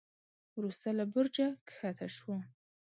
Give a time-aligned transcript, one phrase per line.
[0.57, 2.33] وروسته له برجه کښته شو.